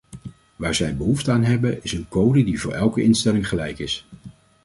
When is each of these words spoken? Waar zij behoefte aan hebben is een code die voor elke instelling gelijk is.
Waar 0.55 0.75
zij 0.75 0.95
behoefte 0.95 1.31
aan 1.31 1.43
hebben 1.43 1.83
is 1.83 1.91
een 1.93 2.07
code 2.09 2.43
die 2.43 2.59
voor 2.61 2.73
elke 2.73 3.03
instelling 3.03 3.47
gelijk 3.47 3.79
is. 3.79 4.07